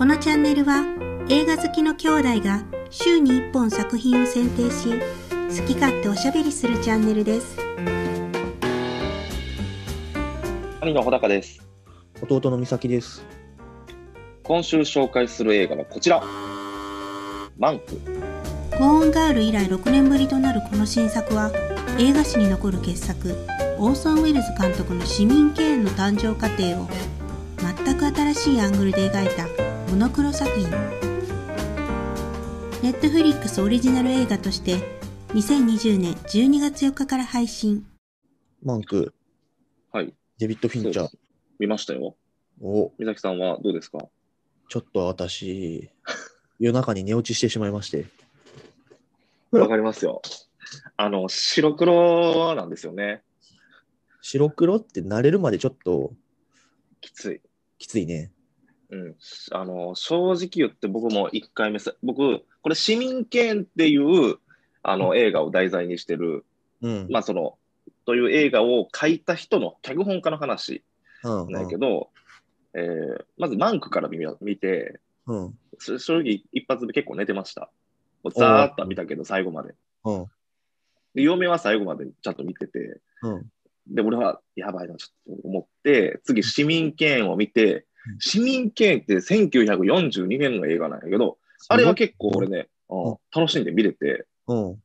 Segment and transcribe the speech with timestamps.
[0.00, 0.82] このチャンネルは
[1.28, 7.58] 映画好きの兄弟が週に1本作品を選定し好き勝手おしゃべりするチャンネルです
[10.80, 11.60] 兄の穂高です。
[12.22, 13.22] 弟の美咲です。
[14.42, 16.22] 今週紹介する映画はこちら。
[17.58, 18.00] マンク。
[18.78, 21.52] ゴーンガール以来6年ぶりとなるこの新作は
[21.98, 23.36] 映画史に残る傑作
[23.76, 26.88] オーソン・ウェルズ監督の市民権園の誕生過程を
[27.84, 29.59] 全く新しいアングルで描いた
[29.90, 30.70] モノクロ作品
[32.80, 34.76] ネットフリックスオリジナル映画として
[35.30, 37.84] 2020年12月4日から配信
[38.62, 39.12] マンク、
[39.90, 40.14] はい。
[40.38, 41.08] デビッド・フィンチャー。
[41.58, 42.14] 見ましたよ。
[42.62, 43.98] お、美咲さんはどうですか？
[44.68, 45.90] ちょっと私、
[46.60, 48.06] 夜中に寝落ちしてしまいまして。
[49.50, 50.22] わかりますよ。
[50.98, 53.24] あの、白黒なんですよね。
[54.20, 56.12] 白黒って慣れるまでちょっと
[57.00, 57.40] きつい。
[57.80, 58.30] きついね。
[58.90, 59.16] うん。
[59.52, 64.36] あの、正直言って僕も1回目さ、僕、これ市民権っていう、
[64.82, 66.44] あの、映画を題材にしてる、
[66.82, 67.06] うん。
[67.10, 67.56] まあその、
[68.04, 70.82] という映画を書いた人の脚本家の話
[71.22, 72.10] うん、なんやけど、
[72.74, 75.58] えーまずマンクから見見て、うん。
[75.78, 77.70] 正直一発目結構寝てました。
[78.22, 79.74] もうざーっとは見たけど、最後まで。
[80.04, 80.26] うん。
[81.14, 83.46] で、嫁は最後までちゃんと見てて、うん。
[83.86, 87.82] で、俺はやばいな、ちょっと思って、次、市民権を見てうん、
[88.18, 92.68] 市民権って1942年の映画なんやけど、あれは結構俺ね、
[93.34, 94.78] 楽しんで見れて、うん。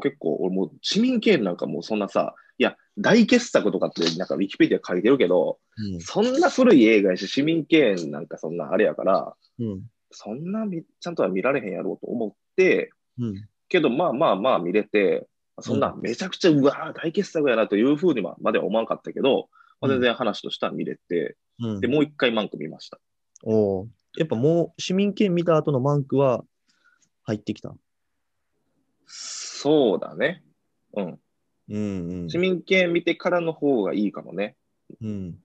[0.00, 6.00] 結構、俺もう市民権なんかもうそんなさ、いや、大傑作とかってなんかウィキペディア書いてるけど、うん。
[6.00, 9.82] そんな古い映画やし、市民権なんかそんなあれやから、うん。
[10.10, 13.48] そんなみちゃんとは見られへんやろうと思って、うん。
[13.68, 15.26] けどまあまあまあ見れて、
[15.60, 19.48] そんなめちゃくちゃうわー大傑作やなというふうにはまでは思わなかったけど、
[19.80, 21.80] まあ、全然話としては見れて、うん。
[21.80, 22.98] で、もう一回マンク見ました。
[23.44, 26.44] おーやっぱもう市民権見た後のマンクは
[27.22, 27.74] 入ってきた？
[29.06, 30.42] そうだね。
[30.96, 31.18] うん。
[31.68, 32.38] うんうん市。
[32.38, 34.56] 民権見てからの方がいいかもね。
[35.00, 35.38] うん。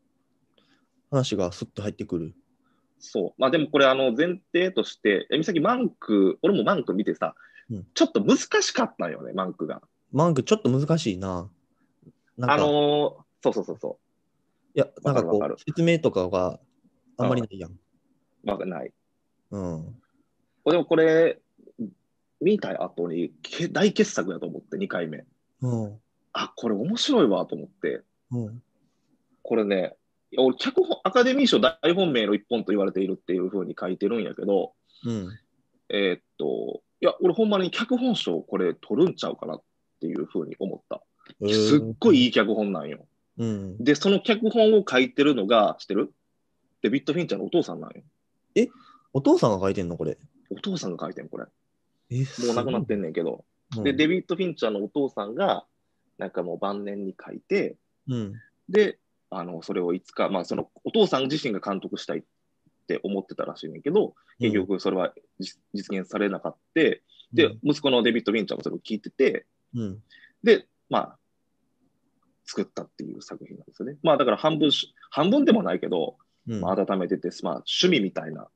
[1.11, 2.33] 話がスッと入ってくる。
[2.97, 3.33] そう。
[3.37, 7.35] まあでもこれあの前提として、え、みさきマンク、俺もマンク見てさ、
[7.69, 9.81] うんちょっと難しかったんよね、マンクが。
[10.11, 11.49] マンクちょっと難しいな。
[12.37, 12.69] なあのー
[13.43, 13.99] そうそうそうそ
[14.75, 16.59] いや、なんかこう、説明とかが
[17.17, 17.71] あんまりないやん。
[17.71, 17.77] う。
[18.45, 18.91] わかんない。
[19.51, 19.95] うん。
[20.65, 21.39] でもこれ、
[22.41, 25.25] 見た後にけ大傑作だと思って、2回目。
[25.61, 25.99] うん。
[26.33, 28.01] あ、これ面白いわと思って、
[28.31, 28.63] うん。
[29.43, 29.95] これね、
[30.37, 34.73] 俺、脚本、アカデミー賞大本命の一本と言われているっていうふうに書いてるんやけど、
[35.05, 35.27] うん。
[35.89, 39.61] えーっと、いや、俺ほんまに脚本賞これ取るんちゃうかなっ
[39.99, 41.03] ていうふうに思った。
[41.47, 43.05] すっごいいい脚本なんよ。
[43.37, 43.83] うん。
[43.83, 46.11] で、その脚本を書いてるのが、知ってる？
[46.81, 48.03] デビッド・フィンチャーのお父さんなんよ。
[49.13, 50.17] お父さんが書いてんのこれ？
[50.49, 51.45] お父さんが書いてん、これ。
[52.11, 53.45] えもう亡くなってんねんけど。
[53.77, 55.65] うんで、デビッド・フィンチャーのお父さんが、
[56.19, 57.75] なんかもう晩年に書いて、
[58.07, 58.33] うん。
[58.69, 58.99] で、
[59.31, 62.23] あの、それをいつか、まあ、その、お父さん自身が監督したいっ
[62.87, 66.81] て思ってたらしいねんけど、結局それは実実現されなかった。
[66.81, 67.01] で、
[67.63, 70.03] 息子のデビッド・フィンチャーもそれを聞いてて、うん。
[70.43, 71.17] で、まあ、
[72.45, 73.97] 作ったっていう作品なんですよね。
[74.03, 76.17] まあ、だから半分し、半分でもないけど、
[76.47, 76.61] うん。
[76.61, 78.49] まあ、温めてて、まあ、趣味みたいな。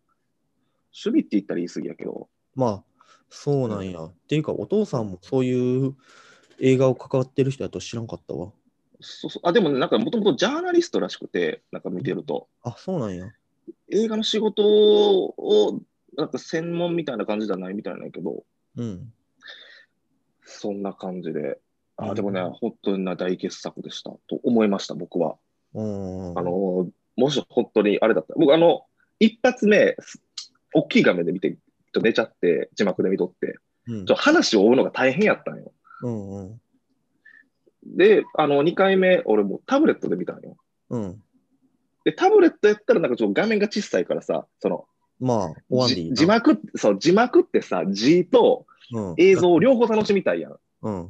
[0.93, 2.83] 趣味って言ったら言い過ぎやけど、まあ、
[3.29, 4.03] そうなんや。
[4.03, 5.95] っていうか、お父さんもそういう
[6.59, 8.51] 映画を関わってる人だと知らんかったわ。
[8.99, 13.31] そうそうあでもね、なんかもともとジャーナリストらしくて、なんか見てると、あ、そうなんや。
[13.89, 15.79] 映画の仕事を、
[16.17, 18.43] なんか専門みたいな感じじゃないみたいなんやけど、
[18.75, 19.13] うん。
[20.43, 21.57] そんな感じで、うん
[21.97, 25.35] あでもね、本当にな大傑作でしたと思いました、僕は。
[25.73, 26.37] うん。
[26.37, 28.85] あの、もし本当にあれだったら、僕、あの、
[29.19, 30.21] 一発目、す
[30.73, 33.57] 大きい画面で見て、ちょっと寝ちゃって、字幕で見とって、
[33.87, 35.71] うんちょ話を追うのが大変やったんよ。
[36.03, 36.61] うんうん。
[37.85, 40.57] で、あの、2回目、俺もうタブレットで見たんよ。
[40.89, 41.23] うん。
[42.03, 44.85] で、タブレットやったらなんかちょっと画面が小さいからさ、その、
[45.19, 50.55] まあ、字幕、そう、字幕ってさ、字とうん、映像を両方楽しみたいやん。
[50.81, 51.09] うん。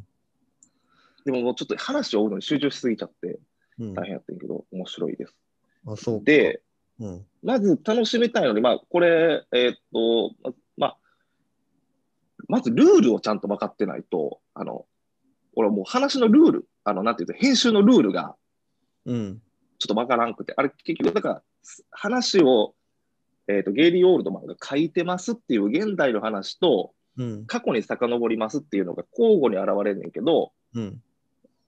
[1.28, 3.38] でももうちょっと話を追うのに集中しすぎちゃって
[3.80, 3.94] うん。
[3.94, 5.36] 大変やったんやけど、面白いです。
[5.86, 6.24] あ、そうか。
[6.26, 6.62] で、
[7.00, 7.26] うん。
[7.44, 10.98] まず楽しみたいのに、まあ、これ、えーっと、ままあ、
[12.48, 14.86] まずルールをちゃんと分かってないと、あの、
[15.56, 18.36] 俺はもう話のルール、あの、なんていうと、編集のルールが
[19.06, 19.42] うん。
[19.80, 21.44] ちょっと分からんくて、あれ結局、だから、
[21.92, 22.74] 話を、
[23.48, 27.46] えーっと、ゲイリー・オールドマンが書いてますっていう現代の話と、うん。
[27.46, 31.02] 過去に遡りますっていうのが交互に現れんねんけど、うん。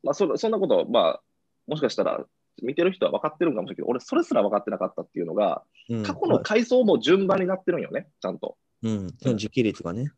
[0.04, 1.22] まあ、そそんなことは、まあ、
[1.68, 2.26] もしかしたら
[2.62, 8.58] 見てる人は分かってるんかもしれないけど、俺、それすら分かってなかったっていうのが、うん過去の階層も順番になってるんよね、ちゃんと。
[8.84, 10.12] うん、その時系列がね。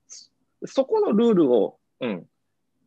[0.65, 2.27] そこのルールを、うん、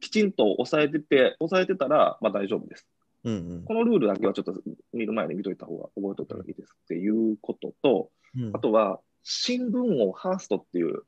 [0.00, 2.87] きちんと抑えてて、抑えてたら、まあ大丈夫です。
[3.25, 4.55] うんこのルールだけはちょっと
[4.93, 8.50] 見る前に見といた方が、覚えといた方がいいですっていうことと、うん。
[8.55, 11.05] あとは、新聞王ハーストっていう、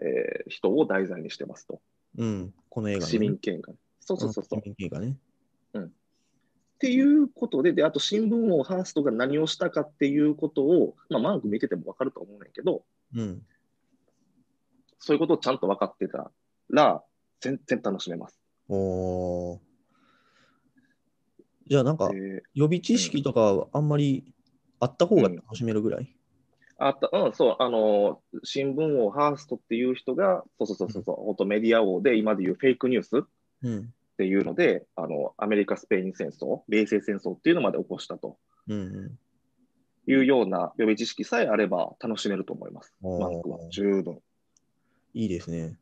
[0.00, 1.80] えー人を題材にしてますと。
[2.16, 3.06] うん、この映画、ね。
[3.06, 3.78] 市民権がね。
[4.16, 4.88] そうそうそうそう。
[4.88, 5.16] がね。
[5.74, 12.84] っていうことで、で、あと新聞王ハーストが何をしたかっていうことを、まあ、マーク見てても分かると思うねんけど、
[13.14, 13.42] うん。
[14.98, 16.30] そういうことをちゃんと分かってた
[16.70, 17.04] ら、
[17.40, 18.40] 全然楽しめます。
[18.68, 19.58] おー
[21.66, 24.32] じゃあなんかで予備知識とかはあんまり
[24.80, 26.16] あった方が楽しめるぐらい、
[26.78, 33.24] あった、うん、そう、あの、新聞王ハーストっていう人が、そうそうそうそう、そう本当メディア王で、今でいうフェイクニュース
[34.24, 34.26] っうん。
[34.26, 38.38] ていうので、あの、アメリカ・スペイン戦争、米西戦争っていうのまで起こしたと
[38.68, 39.18] うんうん。
[40.10, 42.94] いうような予備知識さえあれば楽しめると思います。
[43.00, 44.18] マークは十分。
[45.14, 45.76] いいですね。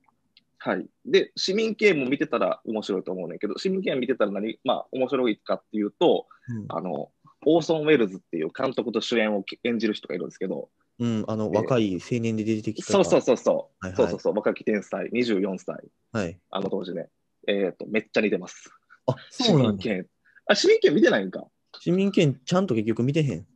[0.59, 0.87] はい。
[1.07, 6.67] で、市民権も見てたら面白いと思うねんけど、市民権見てたら何、まあ、面白いかっていうと、うん。
[6.69, 7.11] あの、
[7.47, 10.69] オーソン・ウェルズっていう監督と主演を演じる人がいるんですけど、
[10.99, 12.93] うん、あの、若い青年で出てきた。
[12.93, 15.77] そうそうそうそう、はいはいそうそうそう、若き天才、24歳、
[16.13, 16.39] はい。
[16.51, 17.09] あの当時ね、
[17.49, 18.71] えっ、と、めっちゃ似てます。
[19.07, 19.71] あ、市そうなんだ。
[19.73, 20.07] 民権。
[20.47, 21.47] あ、市民権見てないんか。
[21.81, 23.47] 市民権ちゃんと結局見てへん。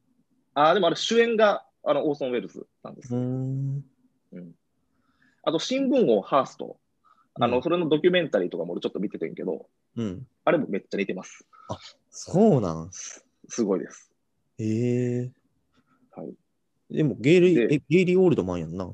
[0.54, 3.20] あ、でもあれ主演があのオーソン・ウェルズなんですうー。
[3.20, 3.84] ん。
[5.44, 6.78] あと、新聞王ハースト。
[7.34, 9.66] あの、うんそれのドキュメンタリーとかも俺ちょっと見ててんけど、
[9.96, 10.26] うん。
[10.44, 11.46] あれもめっちゃ似てます。
[12.10, 12.88] そうなん。
[12.92, 14.10] すすごいです。
[14.58, 15.32] ええ
[16.14, 16.34] はい。
[16.90, 18.90] でもゲイリー、ゲイリー・オールドマンやんな。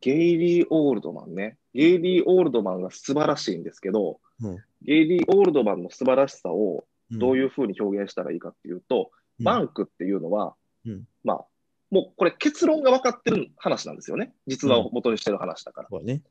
[0.00, 1.58] ゲイリー・オールドマンね。
[1.78, 11.44] ゲイリー・オールドマンが素晴らしいんですけど、うんゲイリー・オールドマンの素晴らしさをどういいうふうに表現したらいいかっていうと、うんバンクっていうのは、うんまあ、
[11.92, 14.32] もうこれ結論が分かってる話なんですよね。
[14.48, 16.00] 実話を元にしてる話だから。
[16.00, 16.22] ね。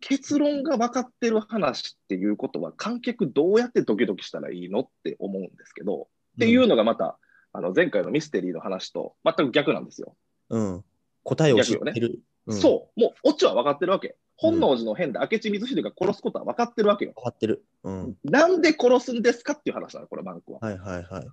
[0.00, 7.18] 結論が分かってる話っていうことは、観客どうやってドキドキしたらいいのって思うんですけど、っていうのがまた、
[7.54, 10.14] あの前回のミステリーの話と全く逆なんですよ。
[10.50, 10.74] うん。
[10.74, 10.84] うん。
[11.24, 12.20] 答えを知ってる。
[12.46, 12.60] うん、う。
[12.60, 14.16] そう、もうオチは分かってるわけ。
[14.40, 17.12] 本能寺の変で明智光秀が殺すことは分かってるわけよ。
[17.14, 17.62] 分かってる。
[17.84, 18.16] うん。
[18.24, 20.60] なんで殺すんですかっていう話なの、これ、バンクは。
[20.60, 21.26] はいはいはい。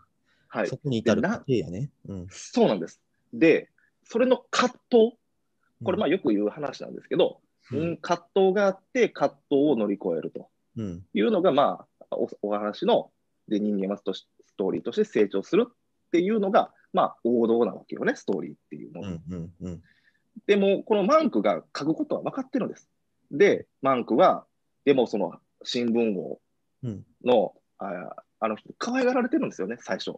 [0.49, 0.75] はいそ。
[0.75, 1.89] こに至る過程やね。
[2.09, 2.27] うん。
[2.29, 3.01] そうなんです。
[3.33, 3.69] で、
[4.03, 5.17] それの葛藤、
[5.85, 7.39] これ、まあよく言う話なんですけど、
[7.71, 11.05] ううんん、葛藤があって、葛藤を乗り越えるとうん。
[11.13, 13.11] いうのが、まあ、おお話の
[13.47, 14.27] で人間はストス
[14.57, 15.73] トーリーとして成長するっ
[16.11, 19.07] ていうのが、まあ、王道なわけよね、ストーリーっていうのは。
[19.07, 19.23] うん。
[19.29, 19.53] うん。
[19.61, 19.83] うん。
[20.45, 22.89] でも、このマンクが書くことは分かってるんです。
[23.31, 24.45] で、マンクは、
[24.85, 25.33] でもその
[25.63, 26.39] 新聞王
[26.83, 30.13] うんの、ああの人、可愛がられてるんですよね、最初。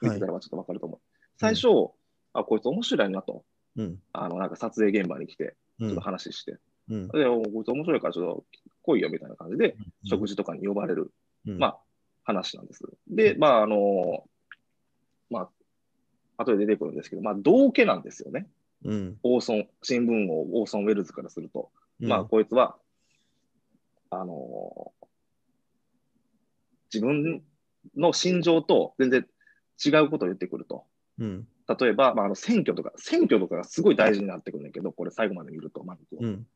[0.00, 1.00] 見てたらちょっと分かると思う。
[1.38, 1.68] 最初、
[2.32, 3.44] あ、こいつ面白いなと、
[3.76, 3.98] うん。
[4.12, 6.00] あの、なんか撮影現場に来て、うんちょっと。
[6.00, 6.56] 話して、
[6.88, 7.08] うん。
[7.08, 8.44] で、おこいつ面白いからちょっと
[8.82, 11.12] 来いよみたいな感じで、食事とかに呼ばれる、
[11.46, 11.58] うん。
[11.58, 11.78] まあ、
[12.24, 12.82] 話なんです。
[13.08, 14.24] で、まあ、あの、
[15.30, 15.48] ま
[16.36, 18.46] あ、後で出てくるんですけど、まあ、道家なんですよね。
[18.84, 19.18] うん。
[19.22, 21.70] オーソン、新聞王、オーソン・ウェルズからすると。
[22.00, 22.08] うん。
[22.08, 22.76] まあ、こいつは、
[24.10, 24.92] あの
[26.92, 27.42] 自分
[27.94, 29.26] の心情と全然
[29.84, 30.84] 違うことを言ってくると。
[31.18, 31.46] うん。
[31.78, 36.46] 例えば、まあ、あの選挙とか、選挙とかがすごい大事になってくるんだけど、これ最後まで見ると、マンクはうん。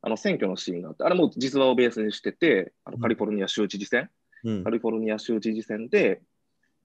[0.00, 4.10] あの選挙のシーンがあって、あれも実話をベースにしてて、あのうんカリフォルニア州知事選、
[4.44, 4.70] うんカ。
[4.70, 6.22] リフォルニア州知事選で、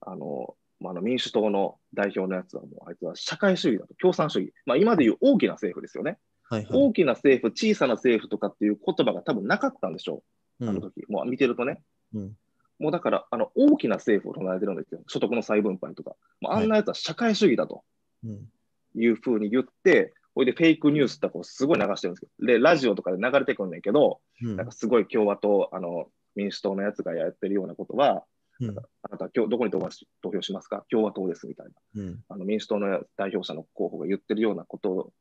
[0.02, 4.54] あの、まあ、あの民主党の代表のやつはもう、あいつは社会主義だと、共産主義。
[4.66, 6.18] まあ、今でいう大きな政府ですよね。
[6.50, 6.70] はいはい。
[6.72, 10.24] 大きな政府、小さな政府とかっていう言葉が多分なかったんでしょ
[10.60, 11.06] う、うんあの時。
[11.08, 11.82] もう見てるとね。
[12.14, 12.38] うん
[12.82, 15.02] もうだから、あの、大きな政府を唱えてるんですよ。
[15.08, 16.16] 所得の再分配とか。
[16.40, 17.84] もうあんなやつは社会主義だと
[18.24, 18.50] うん。
[18.96, 28.24] いうふうに言って、ほいでフェイクニュースとかをすごい流してるんですけど、で、ラジオとかで流れてくるんだけど、うんなんかすごい共和党、あの、民主党のやつがやってるようなことは、
[28.62, 28.70] うん。
[28.70, 30.86] あなた今日どこに投票し投票しますか？
[30.90, 32.02] 共和党ですみたいな。
[32.02, 32.24] うん。
[32.30, 35.12] あの民主党の代表者の候補が言ってるようなこと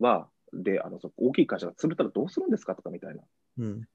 [0.00, 0.28] は、
[0.62, 3.22] で、あの大きい会社が潰ったらどうするんですかとかみたいな。
[3.58, 3.88] うん。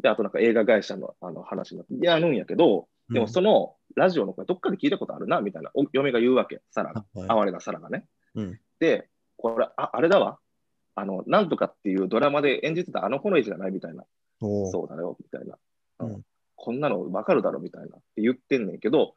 [0.00, 7.04] で、あとなんか映画会社のあの話になって、やるんやけど、でもそのラジオの声どっかで聞いたことあるな、みたいな、お嫁が言うわけ、サラが。
[7.14, 8.06] はい哀れなサラがね。
[8.34, 10.38] うんで、これ、ああれだわ。
[10.94, 14.04] あの、なんとかっていうドラマで演じてたあの頃じゃないみたいな。
[14.40, 15.58] そうだよ、みたいな。
[16.00, 16.22] うんうん
[16.60, 19.14] こんなの分かるだろ、みたいなって言ってんねんけど、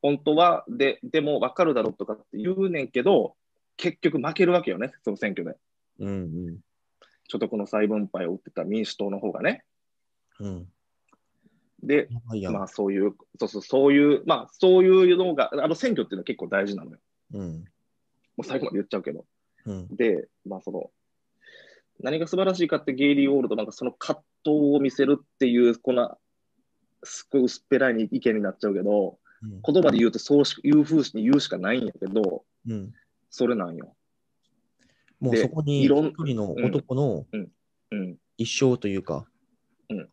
[0.00, 3.36] 本当は、で、でも分かるだろとかって言うねんけど、
[3.76, 5.56] 結局負けるわけよね、その選挙で。
[6.00, 6.58] うん
[7.28, 9.62] 所得の再分配を打ってた民主党の方がね。
[10.40, 10.46] うん。
[10.46, 10.68] うん。
[11.82, 12.08] で、
[12.50, 16.98] まあそういう、そうそう、そういう、まあそういうのが、あの選挙っていうのは結構大事なのよ。
[17.34, 17.40] うん。
[17.40, 17.64] も
[18.38, 19.24] う最後まで言っちゃうけど。
[19.64, 19.94] うん。
[19.94, 20.90] で、まあその、
[22.00, 26.18] 何が素晴らしいかってゲイリー・オールドなんかその葛藤を見せるっていう、この、
[27.04, 32.92] すっごい薄っぺらい意見になっちゃうけど、うん言葉で言うとそうしいう風に言うしかないんやけど、うん。
[33.30, 33.96] それなんよ。
[35.20, 35.88] もうでそこに一
[36.24, 37.36] 人の男のう
[37.96, 38.16] ん。
[38.38, 39.26] 一生というか、
[39.88, 40.08] うん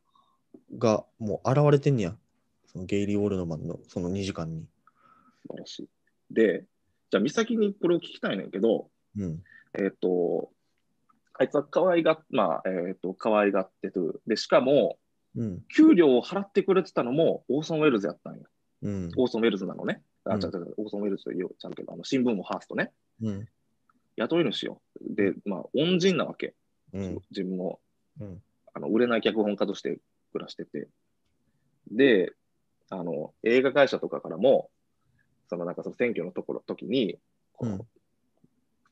[0.78, 2.16] がもう現れてんねや。
[2.66, 4.68] そのゲイリー・オールドマンのその2時間に。
[5.48, 5.90] 素晴らしい。
[6.34, 6.66] で、
[7.10, 9.42] じゃあ、美咲にこれを聞きたいねんけど、うん。
[9.80, 10.52] えっ、と、
[11.40, 14.22] あいつは可愛がっ、まあ、えっ、と、可愛がってる。
[14.28, 14.98] で、しかも、
[15.36, 15.64] うん。
[15.74, 18.44] 給料を払ってくれてたのもオーソン・ウェルズやったんよ。
[18.82, 19.12] うん。
[19.16, 20.04] オーソン・ウェルズなのね。
[20.26, 22.92] あ、うん違う違う、オーソン・ウェルズと言うちゃうけど、あの新聞もハーストね。
[23.22, 23.48] うん。
[24.18, 24.82] 雇い主よ。
[25.02, 26.54] で、まあ、恩人なわけ。
[26.94, 27.22] うん。
[27.32, 27.80] 自分も、
[28.20, 28.42] うん。
[28.74, 30.00] あの売れない脚本家として
[30.34, 30.88] 暮らしてて。
[31.92, 32.34] で、
[32.90, 34.70] あの、映画会社とかからも、
[35.50, 37.18] そのなんかその選挙のところ、時に、
[37.54, 37.88] こううん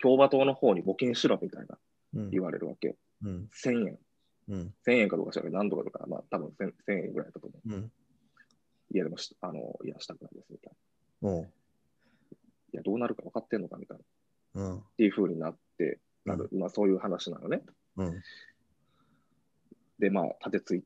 [0.02, 1.78] 共和党の方に募金しろみたいな
[2.16, 2.30] うん。
[2.30, 2.96] 言われるわけ。
[3.24, 3.50] うん。
[3.54, 4.00] 1000円。
[4.50, 4.74] うん。
[4.86, 7.74] 1000円かどうか知ら何とかとか、まあ多分 1000, 1000円ぐらいだと思う。
[7.74, 7.92] うん。
[8.92, 10.74] いや、でもし、あの、いや、したくないですみたい。
[11.22, 11.40] な。
[11.40, 11.46] い
[12.74, 14.04] や、どうなるか分かってんのかみたいな。
[14.56, 14.84] っうん。
[14.98, 16.50] ていう風になって、なる。
[16.54, 17.62] まあそういう話なのね。
[17.98, 18.22] うん。
[20.00, 20.84] で、まあ、立てつい、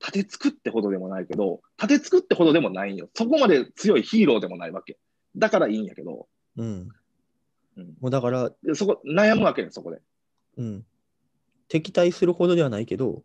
[0.00, 3.10] 立てつくってほどでもないけど、立てつくってほどでもないんよ。
[3.14, 4.98] そこまで強いヒーローでもないわけ。
[5.36, 6.88] だからいいんやけど、うん。
[7.76, 10.00] うん、もうだから、でそこ、悩むわけね、そこで。
[10.56, 10.86] うん。
[11.68, 13.22] 敵対するほどではないけど、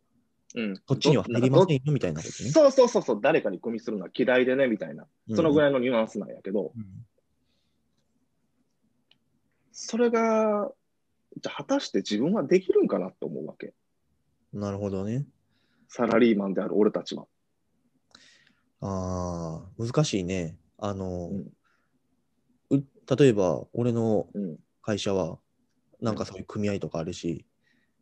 [0.55, 0.77] うん。
[0.85, 2.49] こっちには入りませんよみたいなことね。
[2.51, 5.07] そうそうそうそう、誰かに組みするのは嫌いでね、みたいな。
[5.33, 5.71] そのぐらい。
[5.71, 6.83] らいのニュアンスなんやけど、うん
[9.73, 10.71] それが、
[11.41, 13.73] じゃあ果たして自分はできるんかなって思うわけ。
[14.53, 15.25] なるほどね。
[15.89, 17.25] サラリーマンである俺たちは。
[18.81, 20.57] ああ、難しいね。
[20.77, 21.29] あの、
[22.69, 22.83] うんう
[23.17, 24.57] 例えば、俺のうん。
[24.85, 25.39] 会社は、
[26.01, 27.45] なんかそういう組合とかあるし、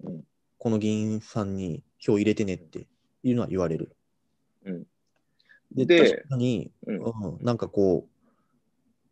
[0.03, 0.23] うん
[0.57, 2.85] この議員さんに票入れてねって
[3.23, 3.95] いうのは言われる。
[4.63, 4.83] うん
[5.71, 8.07] で、で確かに、うんうん、なんかこ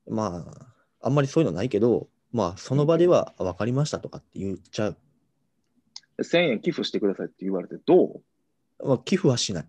[0.05, 4.97] う、まあ、あんまりそういうのないけど、まあ、その場では分かりましたとかって言っちゃう。
[6.21, 8.21] 1000円寄付してくださいって言われて、ど
[8.79, 8.87] う？
[8.87, 9.67] まあ、寄付はしない。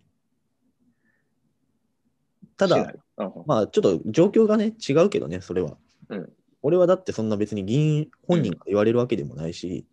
[2.56, 2.76] ただ
[3.16, 5.76] うんまあ、ちょっと状況がね、違うけどね、それは。
[6.08, 9.86] うん俺はだってそんな別に議員本人から言われるわけでもないし、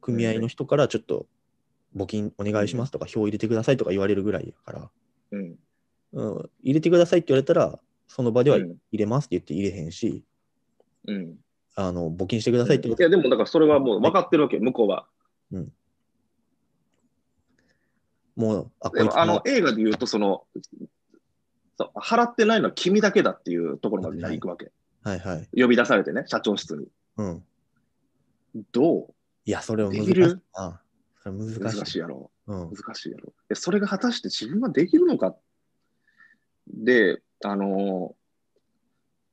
[0.00, 1.26] 組合の人からちょっと
[1.96, 4.90] 募金お願いしますとか、票入れてくださいとか言われるぐらいやから、
[5.32, 5.56] うん。
[6.12, 10.22] うん、入れてくださいって言われたら、その場ではうん入れますって言って入れへんし、
[11.06, 11.36] うん。
[11.76, 15.06] あの募金してくださいって言われいや、でもだからそれはもう分かってるわけよ、向こうは。
[18.36, 20.44] もう、あ、こいつでもあのも映画で言うとその
[21.76, 24.70] そう、払ってないのは君だけだっていうところまで行くわけ。
[25.02, 25.48] はいはい。
[25.60, 26.86] 呼び出されてね、社長室に。
[27.16, 27.44] うん。
[28.70, 29.12] ど
[29.44, 30.42] いや、それは難しいできる？
[30.54, 30.80] な。
[31.22, 31.60] それ難しい。
[31.60, 32.30] 難しいやろ。
[32.46, 32.70] うん。
[32.72, 33.32] 難しいやろ。
[33.48, 35.34] でそれが果たして自分はできるのか？
[36.68, 38.23] で、あのー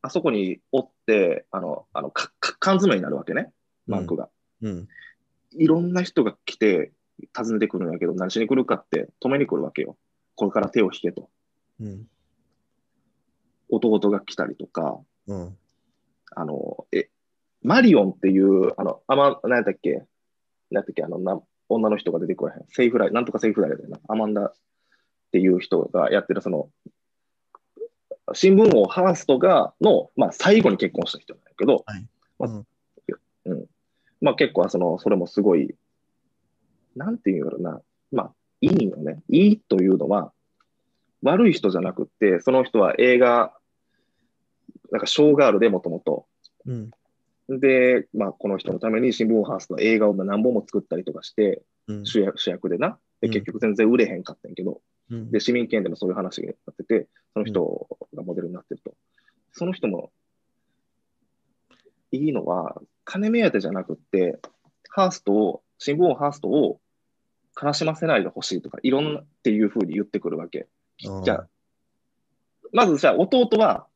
[0.01, 3.51] あそこにおって、あの、あの、かか缶詰になるわけね、
[3.87, 4.29] マークが。
[4.61, 4.87] うん。
[5.51, 6.91] いろんな人が来て、
[7.37, 9.97] 訪ねてくるんやけど、何しに来るかって止めに来るわけよ。
[10.35, 11.29] これから手を引けと。
[11.79, 12.07] うん。
[13.69, 15.57] 弟が来たりとか、うん。
[16.35, 17.09] あの、え、
[17.61, 20.03] マリオンっていう、あの、あま、何やったっけ？
[20.71, 21.03] 何やったっけ？
[21.03, 21.39] あの、な、
[21.69, 22.65] 女の人が出てこらへん。
[22.69, 23.99] セイフライ、なんとかセイフライだよな。
[24.07, 24.53] アマンダっ
[25.31, 26.69] ていう人がやってる、その、
[28.33, 31.85] 新聞王ハーストが、の、まあ、最後に結婚した人なんやけど、
[33.45, 33.65] うん。
[34.21, 35.75] まあ結構、その、それもすごい、
[36.95, 37.81] なんていうんやろな。
[38.11, 39.21] まあ、いいよね。
[39.29, 40.31] いいというのは、
[41.23, 43.53] 悪い人じゃなくって、その人は映画、
[44.91, 46.25] なんかショーガールでもともと、
[46.65, 46.91] うん。
[47.59, 52.05] で、まあ、この人のために新聞ハーストの映画を何本も作ったりとかして、うん。
[52.05, 52.99] 主役主役でな。
[53.21, 54.79] で、うん結局全然売れへんかったんやけど、うん。
[55.31, 58.95] で、市民権でもそういう話になってて、その人がモデルになってると。
[59.51, 60.11] その人も、
[62.11, 64.39] いいのは、金目当てじゃなくって、
[64.89, 66.79] ハーストを、新聞ハーストを
[67.61, 70.67] 悲しませないでほしいとか、いろんなっていうふうに言ってくるわけ。
[71.05, 71.47] うんじゃあ、
[72.71, 73.87] まずじゃあ、弟は、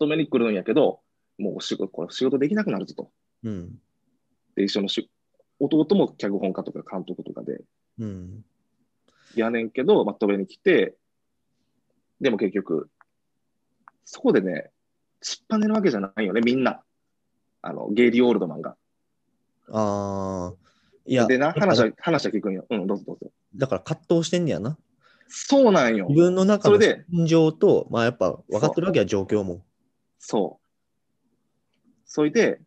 [0.00, 1.00] 止めに来るんやけど、
[1.38, 3.10] もうお仕事、これ仕事できなくなるぞと。
[3.44, 3.78] うん。
[4.56, 5.10] で、一緒のし、
[5.60, 7.60] 弟も脚本家とか監督とかで、
[7.98, 8.44] うん。
[9.40, 10.96] やねんけど、まあ、止めに来て、
[12.20, 12.90] でも結局、
[14.04, 14.70] そこでね、
[15.22, 16.82] 突っぱねるわけじゃないよね、みんな。
[17.62, 18.76] あの、ゲイリー・オールドマンが。
[19.70, 20.54] ああ。
[21.06, 22.66] いや、でな、話だは、話は聞くんよ。
[22.68, 23.30] うん、どうぞどうぞ。
[23.56, 24.78] だから葛藤してんねやな。
[25.28, 26.20] そうなんよ自。
[26.20, 29.64] 分の中の心情と、まあやっぱ分かってるわけは状況も。
[30.18, 30.64] そう。
[32.06, 32.60] それで、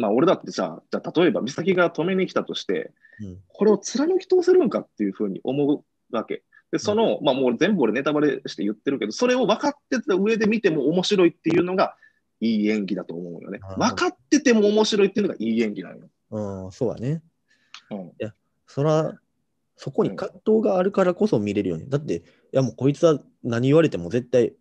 [0.00, 3.38] まあ俺だってさ、じゃあ例えば美咲が止めに来たとして、うん。
[3.48, 5.84] これを貫き通せるんかっていうふうに思う
[6.16, 6.42] わけ。
[6.72, 11.96] で、その、まあもう全部俺ネタバレして言ってるけど、それを分かってた上で見ても面白いっていうのが
[12.40, 16.08] いい演技だと思うよね分かってても面白いっていうのがいい演技なのよ。
[16.30, 17.22] うん、そうだね。
[17.90, 18.12] うん。
[18.66, 19.20] そら、
[19.76, 21.86] そこに葛藤があるからこそ見れるよね。
[21.88, 24.54] だって、いやもうこいつは何言われても絶対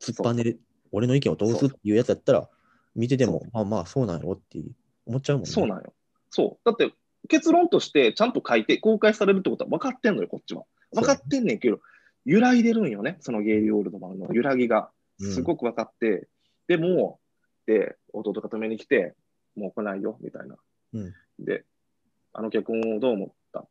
[0.00, 0.60] 突っぱねる、
[0.92, 2.48] 俺の意見を通すっていうやつやったら、
[2.94, 4.62] 見てても、まあまあそうなんやろって
[5.06, 5.50] 思っちゃうもんね。
[5.50, 5.92] そうなんよ。
[6.30, 6.64] そう。
[6.64, 6.92] だって
[7.28, 10.64] 結論としてちゃんと書いて公開されるってことは分かってんのよ、こっちは。
[10.92, 11.80] 分かってんねんけど、
[12.24, 14.90] 揺らいでるんよね、そのゲイリー・オールドマンの揺らぎが。
[15.20, 16.28] すごく分かって、
[16.66, 17.20] でも、
[17.66, 19.14] で、弟が止めに来て、
[19.54, 20.56] もう来ないよ、みたいな。
[20.92, 21.64] うんで、
[22.32, 23.66] あの脚本をどう思ったっ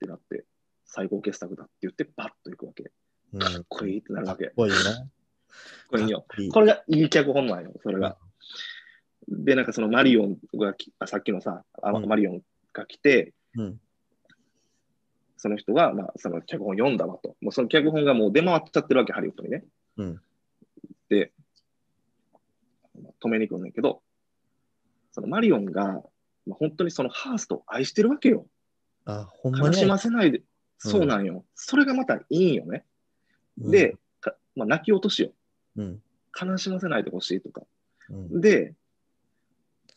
[0.00, 0.44] てなって、
[0.84, 2.90] 最高傑作だって言って、バッと行くわけ。
[3.32, 4.46] うん、かっこいいってなるわけ。
[4.46, 4.78] かっこいいな。
[5.88, 6.24] こいいんよ。
[6.28, 8.16] かっこれがいい脚本なんよ、それが。
[9.28, 13.80] で、なんかそのマリオンがき、あさっきのさ、あマリオンが来て、うん。
[15.36, 17.36] その人が、まあ、その脚本を読んだわと。
[17.40, 19.64] もうその脚本がもう出回っちゃってるわけ、ハリウッドにね。
[19.96, 20.20] うん。
[21.08, 21.32] で、
[23.22, 24.02] 止めに行くんだけど、
[25.12, 26.02] そのマリオンが、
[26.46, 28.46] まあ、本当にそのハーストを愛してるわけよ。
[29.04, 29.66] あ、ほんまに。
[29.66, 30.38] 悲しませないで。
[30.38, 30.44] うん
[30.78, 31.42] そうなんよ。
[31.54, 32.84] それがまたいいんよね。
[33.58, 35.32] うんで、、かまあ、泣き落としよ。
[35.76, 36.02] うん。
[36.38, 37.62] 悲しませないでほしいとか。
[38.10, 38.40] うん。
[38.40, 38.74] で、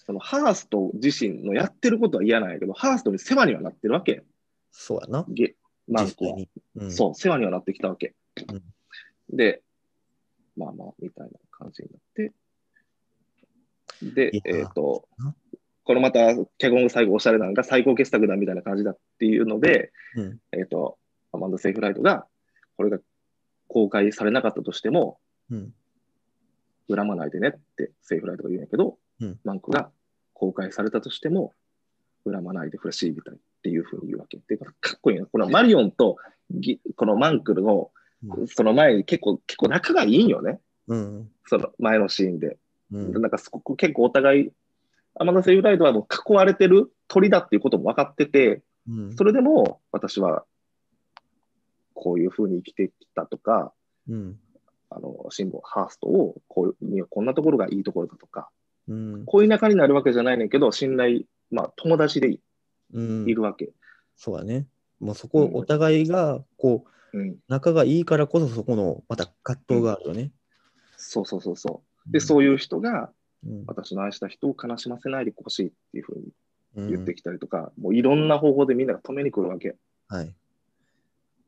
[0.05, 4.23] そのハースト自身のやってることは嫌なんやけど、ハーストに世話にはなってるわけ。
[4.71, 5.25] そうやな。
[5.29, 5.55] ゲ
[5.87, 6.37] マンコは。
[6.75, 8.13] うん、そう、世話にはなってきたわけ。
[8.51, 8.63] うん
[9.31, 9.61] で、
[10.57, 12.33] まあまあ、みたいな感じになって、
[14.01, 15.35] でえっ、とな、
[15.83, 20.37] このまた、脚本が最後おしゃれなのが最高傑作だみたいな感じだっていうので、うん。
[20.51, 20.97] えっ、と、
[21.31, 22.27] アマンダ・セイフライトが、
[22.77, 22.99] これが
[23.67, 25.19] 公開されなかったとしても、
[25.51, 25.73] うん。
[26.89, 29.89] 恨まないでねってセイフライトが言うんやけど、うんマンクが
[30.33, 31.53] 公開されたとしても、
[32.25, 34.39] 恨まないでほしいみたいっていうふうに言うわけ。
[34.47, 35.25] で、かっこいいな。
[35.25, 36.17] このマリオンと
[36.51, 37.91] ギこのマンクルの、
[38.23, 40.59] うんその前に結構、結構仲がいいんよね。
[40.87, 41.29] うん。
[41.45, 42.57] その前のシーンで。
[42.91, 43.21] うん。
[43.21, 44.51] なんかすごく結構お互い、
[45.15, 50.43] アマセイフライトはもう囲われてる鳥だっていうことも分かってて、うんそれでも私は
[51.93, 53.71] こういうふうに生きてきたとか、
[54.09, 54.39] うん。
[54.89, 58.49] あの、シンボル、ハーストをこういう、こんなところがいいところだとか、
[58.87, 59.25] うん。
[59.25, 61.21] こういう仲になるわけじゃないねんけど、信頼、
[61.51, 62.39] まあ友達でい
[62.93, 63.71] うんいるわけ。
[64.15, 64.67] そうだね。
[64.99, 67.37] もうそこ、うんお互いが、こう、うん。
[67.47, 70.31] 仲がいいからこそ、そこの、また葛藤があるよね。
[70.97, 72.11] そうそうそうそう。
[72.11, 73.11] で、そういう人が
[73.45, 73.63] うん。
[73.67, 76.25] 私の愛した人を悲しませないでほしいっていうふうに
[76.75, 79.75] うん言ってきたりとか、もういろんな方法でみんなが止めに来るわけ。
[80.07, 80.35] はい。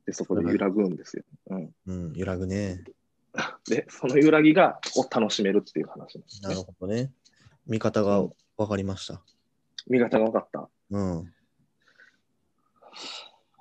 [0.06, 1.24] で、そこで揺らぐんですよ。
[1.52, 1.72] うん。
[1.86, 2.14] うん。
[2.14, 2.84] 揺らぐね。
[3.70, 6.64] で、その揺らぎが、を楽しめるっていう話ですなるね。
[6.64, 7.12] ほどね。
[7.66, 9.22] 見方が分かりました。
[9.88, 10.70] 見方が分かった。
[10.90, 11.34] うん。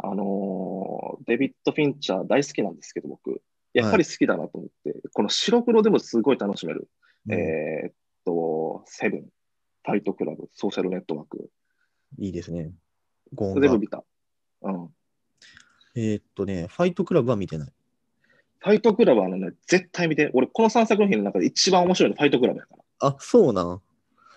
[0.02, 3.42] あのーデビッド・フィンチャー大好きなんですけど、僕。
[3.72, 6.88] やっぱり好きだなと思って、この白黒でもすごい楽しめる。
[7.26, 11.50] うんえーっと、セブン、ファイトクラブ、ソーシャルネットワーク、
[12.18, 12.72] いいですね。
[13.35, 14.02] ゴーンが全部見た。
[14.62, 14.87] うん。
[14.87, 14.92] フ
[15.94, 17.72] えーっとね、ファイトクラブは見てない。
[18.68, 23.09] ァイトクラブはね、絶対見て、俺この3作品の中で一番面白いのファイトクラブやから。
[23.09, 23.81] あ、そうなん？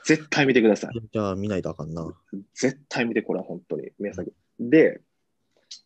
[0.06, 1.02] 絶対見てください。
[1.12, 2.14] じゃあ見ないとあかんな。
[2.54, 4.34] 絶対見て、これは本当に名作。
[4.60, 5.02] で、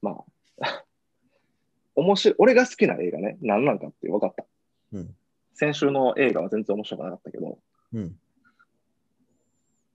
[0.02, 0.24] ま
[0.60, 0.84] あ、
[1.96, 4.46] 面白い、俺が好きな映画ね、何なんかって分かった。
[4.94, 5.16] うん。
[5.54, 7.60] 先週の映画は全然面白くなかったけど、
[7.94, 8.20] うん。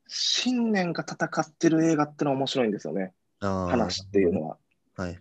[0.08, 4.58] 信念が戦ってる映画ってのは面白いんですよね、話っていうのは。
[4.96, 5.18] はい。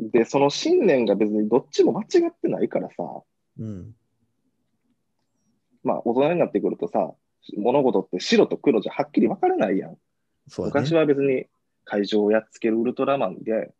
[0.00, 2.94] で、その信念が別にどっちも間違ってないからさ、
[3.58, 3.94] うん。
[5.84, 7.12] まあ大人になってくるとさ、
[7.58, 9.96] 物事って白と黒じゃはっきり分からないやん。
[10.48, 10.80] そうだね。
[10.80, 11.46] 昔は別に
[11.84, 13.74] 会場をやっつけるウルトラマンで、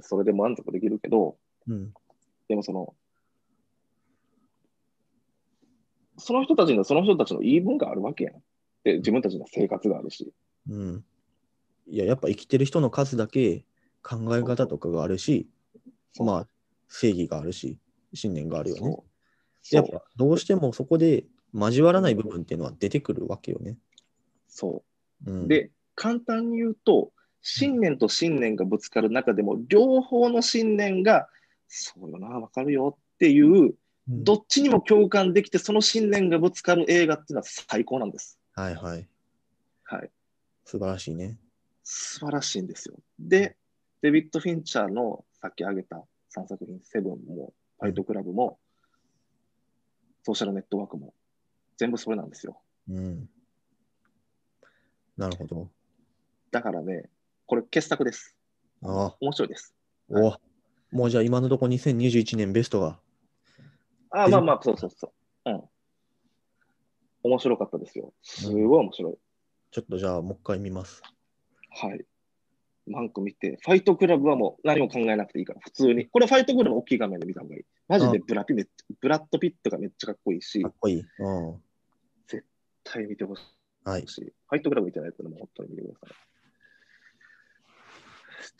[0.00, 1.92] それで満足できるけど、うん。
[2.48, 2.94] でもその、
[6.18, 8.34] その人たちのその人たちの言い分があるわけやん。
[8.84, 10.34] で、自分たちの生活があるし。
[10.68, 11.04] うん。
[11.86, 13.64] いや、やっぱ生きてる人の数だけ
[14.02, 15.48] 考え方とかがあるし、
[16.18, 16.46] まあ、
[16.88, 17.78] 正義があるし、
[18.14, 18.96] 信念があるよね。
[19.70, 23.76] やっぱどうしてもそこで交わらない部分っていうのは出てくるわけよね。
[24.48, 24.82] そ
[25.26, 25.34] うう。
[25.44, 31.28] ん、で、簡単に言うと、信念と信念がぶつかる中でも、両方の信念が、
[31.68, 33.74] そうよな、わかるよっていう、うん
[34.12, 38.40] どっちにも共感できて、その信念がぶつかる映画っていうのは最高なんです。
[38.54, 39.06] はいはい。
[39.84, 40.10] はい。
[40.64, 41.38] 素晴らしいね。
[41.84, 42.96] 素晴らしいんですよ。
[43.20, 43.56] で、
[44.02, 46.04] デビッド・フィンチャーのさっき挙げた
[46.36, 48.58] 3作品、セブンも、ファイトクラブも、
[50.22, 51.14] ソーシャルネットワークも、
[51.76, 52.60] 全部それなんですよ。
[52.88, 53.28] うん。
[55.16, 55.68] なるほど。
[56.50, 57.10] だからね、
[57.46, 58.36] これ傑作です。
[58.82, 59.16] ああ。
[59.20, 59.74] 面白いです。
[60.08, 60.34] お
[60.92, 62.98] もうじゃあ今のところ2021年ベストが。
[64.10, 65.12] ああ、まあまあ、そうそうそ
[65.44, 65.50] う。
[65.50, 65.62] うん。
[67.22, 68.12] 面白かったですよ。
[68.22, 69.14] すごい面白い。
[69.70, 71.02] ちょっとじゃあもう一回見ます。
[71.70, 72.04] はい。
[72.90, 76.06] マンク見て、ファイトクラブはもう何も考えなくていいから、普通に。
[76.06, 77.62] これファイトクラブ大きい画面で見た方がいい。
[77.88, 78.66] マジでブラピめっ
[79.00, 81.04] ブラッド・ピットがめっちゃかっこいいし、絶かっこいい。
[81.18, 81.60] うん。
[82.84, 83.42] 対見てほし
[83.84, 84.08] はいい。
[84.08, 86.16] し、ファイトクラブ見てないやつでも本当に見てください。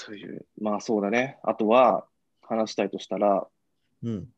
[0.07, 1.39] という、まあそうだね。
[1.43, 2.07] あとは、
[2.43, 3.47] 話したいとしたら、
[4.03, 4.29] うん。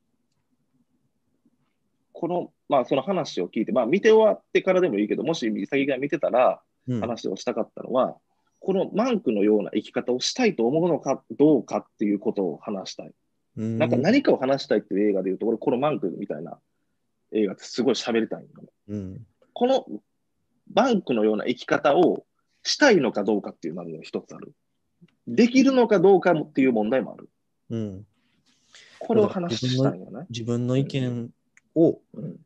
[2.12, 7.00] この、まあその話を聞いて、まあ見て終わってからでもいいけど、もし先が見てたら、うん。
[7.00, 8.16] 話をしたかったのは、
[8.64, 13.12] このマンクのような生き方をしたいと思うのかどうかっていうことを話したい。
[13.57, 16.59] うんなんか何かを話したいっていう映画で言うと、俺このマンクみたいな
[17.33, 18.68] 映画ってすごい喋りたいんだね。
[18.88, 19.27] うん。
[19.53, 19.85] この
[20.72, 22.25] マンクのような生き方を
[22.62, 24.55] したいのかどうかっていうのが一つある。
[25.27, 27.29] できるのかどうかもっていう問題もある。
[27.70, 28.07] うん。
[29.01, 30.27] これを話したいよね。
[30.31, 31.31] 自分の意見
[31.75, 32.37] をうん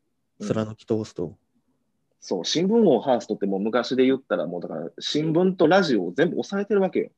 [0.41, 1.37] 貫き通すと。
[2.29, 7.11] そう、新聞王ハーストってもう昔で言ったらもうだから新聞とラジオを全部抑えてるわけよ。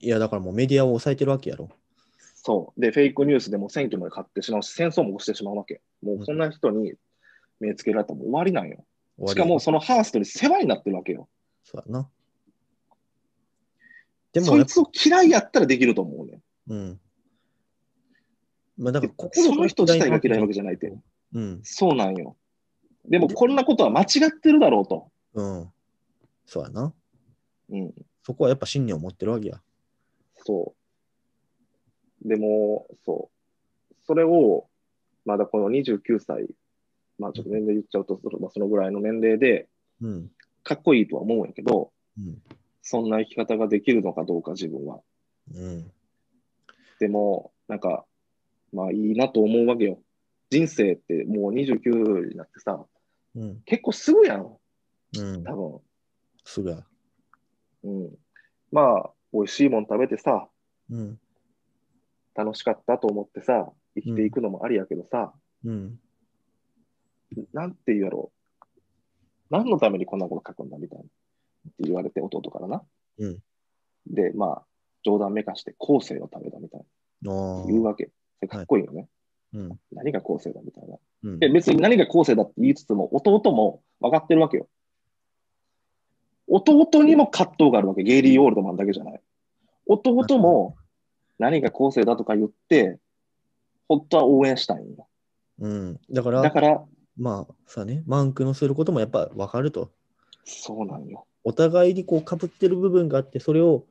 [0.00, 1.68] いや、だからもうメディアを抑えてるわけやろ。
[2.34, 2.80] そう。
[2.80, 5.82] で、フェイクニュースでも選挙まで勝ってしまうし、戦争も起こしてしまうわけ。
[6.02, 6.94] もうそんな人に
[7.60, 8.86] 目つけられたらもう終わりなんよ。
[9.26, 11.28] しかもそのハーストに世話になってるわけよ。
[11.62, 12.08] そうやな。
[14.32, 16.40] でもそいつを嫌いやったらできると思うね。
[16.68, 17.00] うん。
[18.78, 20.90] まあだから、その人自体が嫌いなわけじゃないって。
[21.34, 21.60] うん。
[21.62, 22.34] そうなんよ。
[23.06, 25.10] でもこんなことは間違ってるだろうと。
[25.34, 25.72] うん。
[26.46, 26.92] そうやな。
[27.70, 27.94] うん。
[28.22, 29.60] そこはやっぱ信念を持ってるわけや。
[30.34, 30.74] そ
[32.24, 32.28] う。
[32.28, 33.30] でも、そ
[33.90, 33.94] う。
[34.06, 34.66] それを、
[35.24, 36.46] まだこの29歳、
[37.18, 39.68] まあちょっと年齢言っちゃうと、そのまあ、そのぐらいの年齢で、
[40.00, 40.30] うん。
[40.62, 42.42] かっこいいとは思うんやけど、うん。
[42.82, 45.00] そんな生き方ができるのかどうか自分は。
[45.54, 45.90] うん。
[46.98, 48.04] でも、なんか、
[48.72, 49.98] まあいいなと思うわけよ。
[50.50, 52.84] 人生ってもう29になってさ、
[53.36, 53.62] うん。
[53.64, 54.56] 結構すぐやん、
[55.16, 55.44] うん。
[55.44, 55.80] 多分。
[56.44, 56.84] すぐや。
[57.84, 58.18] うん。
[58.72, 60.48] まあ、美味しいもん食べてさ、
[60.90, 61.18] うん。
[62.34, 65.32] 楽しかったと思ってさ、生きていくのもありやけどさ、
[65.64, 66.00] うん。
[67.52, 68.64] なんて言うやろう。
[69.50, 71.04] 何のためにこんなこと書くんだみたいな。
[71.04, 72.82] って言われて、弟からな。
[73.18, 73.38] うん。
[74.06, 74.66] で、まあ、
[75.02, 76.80] 冗談めかして後世のためだみたい
[77.22, 77.64] な。。
[77.66, 78.10] 言うわけ。
[78.48, 79.08] かっこいいよね。
[79.54, 79.78] うん。
[79.92, 80.96] 何が後世だみたいな。
[81.24, 84.68] うんで、別に何が後世だって言いつつも、弟も分かってるわけよ。
[86.46, 88.02] 弟にも葛藤があるわけ。
[88.02, 89.20] ゲイリー・オールドマンだけじゃない。
[89.86, 90.76] 弟も
[91.38, 92.98] 何が後世だとか言って、
[93.88, 95.08] 本当は応援したいんよ。
[95.60, 96.00] うん。
[96.10, 96.84] だから、だから、
[97.16, 99.90] まあ、さね、マンクのすることもやっぱ分かると。
[100.44, 101.26] そうなんよ。
[101.44, 103.86] お互いにこう、かぶってる部分があって、それを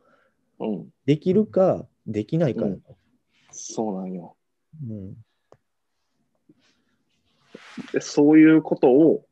[0.59, 0.89] うん。
[1.05, 2.65] できるか、できないか。
[2.65, 2.81] うん
[3.55, 4.35] そうなんよ。
[4.89, 5.13] うん。
[7.91, 9.25] でそういうことを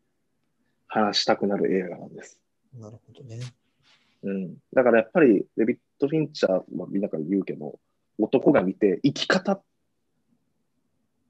[0.88, 2.40] 話したくなる映画なんです。
[2.78, 3.40] なるほどね。
[4.24, 4.58] うん。
[4.74, 7.80] だからやっぱり、デビッド・フィンチャーはみんなから言うけど、
[8.20, 9.62] 男が見て生き方、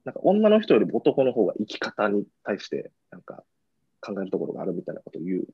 [0.04, 3.44] なんか女の人よりも男の方が生き方に対して、なんか
[4.00, 5.46] 考えるところがあるみたいなことを言う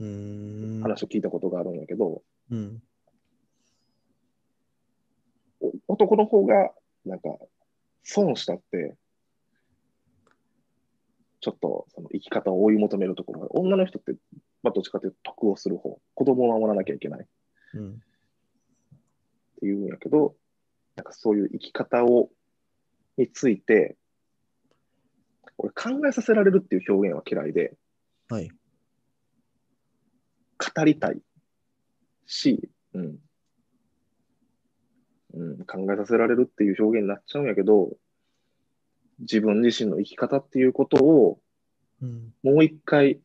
[0.00, 0.82] うーん。
[0.82, 2.82] 話を聞いたことがあるんやけど、うん。
[5.60, 6.72] お男の方が、
[7.04, 7.28] なんか、
[8.02, 8.96] 損したって、
[11.40, 14.12] ちょっとその生き方を追い求めるところが、女の人って、
[14.62, 17.26] まあ、どっちかというと得をする方、子供を守らなきゃいけないっ
[17.74, 18.02] うん。
[19.60, 20.34] ていうんやけど、
[20.96, 22.30] なんかそういう生き方を、
[23.16, 23.96] について、
[25.58, 27.76] 俺考えさせられるっていう表現は嫌いで、
[28.28, 28.50] はい。
[30.58, 31.20] 語りたい
[32.26, 33.18] し、うん。
[35.34, 37.96] うん、考えさせられるっていう表現になっちゃうんやけど、
[39.20, 41.38] 自分自身の生き方っていうことを
[42.02, 42.32] うん。
[42.42, 43.20] もう一回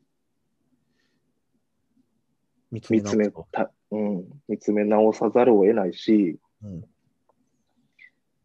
[2.72, 3.30] 見つめ。
[3.52, 6.84] た、うん、見つめ直さざるを得ないし、うん。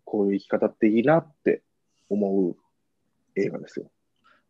[0.04, 1.62] こういう生き方っていいなって
[2.08, 2.56] 思う
[3.36, 3.90] 映画ですよ。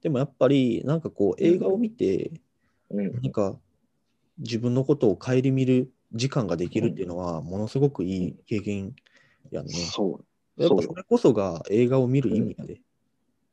[0.03, 2.33] でもやっぱり、なんかこう、映画を見て、
[2.91, 3.59] うん、何か
[4.39, 8.95] 自分のことを顧みる時間ができるっていうのは、ものすごくいい経験
[9.51, 9.73] やんね。
[9.73, 10.21] そ
[10.57, 10.63] う。
[10.63, 12.81] やっぱそれこそが映画を見る意味やで。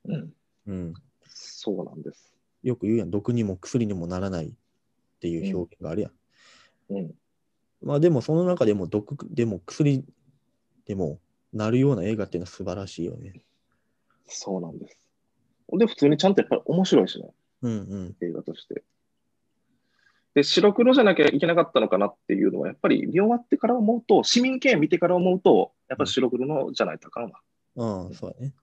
[0.05, 0.33] うん、
[0.67, 0.93] うん。
[1.27, 2.33] そうなんです。
[2.63, 4.51] よく言うやん、毒にも薬にもならないっ
[5.19, 6.11] ていう表現があるやん。
[6.89, 7.11] うん、
[7.81, 10.05] まあでもその中でも毒でも薬
[10.85, 11.19] でも
[11.53, 13.41] なるような映画っていうのは素晴らしいよね。
[14.25, 14.97] そうなんです。
[15.71, 18.15] で、普通にちゃんとやっぱり面白いしね、うんうん。
[18.21, 18.83] 映画として。
[20.33, 27.39] で、白黒じゃなきゃいけなかったのかなっていうのは、やっぱり見終わってから思うと、市民権見てから思うと、やっぱり白黒のじゃないとあかんわ。
[27.77, 28.53] ああ、そうだね。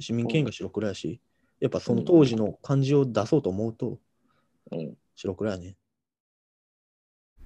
[0.00, 1.20] 市民権が白黒やし、
[1.60, 3.98] やっぱその当時の感じを出そうと思うと
[4.72, 4.94] うん。
[5.14, 5.76] 白黒やね。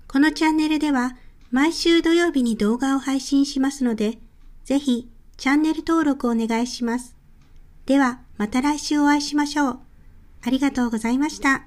[0.07, 1.17] このチャンネルでは
[1.51, 4.19] 毎週土曜日に動画を配信しますので、
[4.64, 7.17] ぜひチャンネル登録お願いします。
[7.87, 9.81] ではまた来週お会いしましょう。
[10.43, 11.67] ありがとうございました。